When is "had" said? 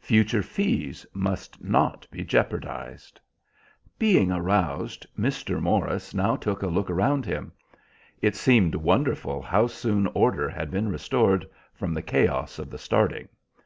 10.48-10.70